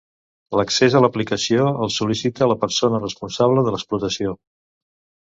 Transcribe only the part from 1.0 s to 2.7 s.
l'aplicació el sol·licita la